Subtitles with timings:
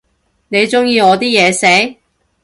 [0.47, 1.97] 你鍾意我啲嘢食？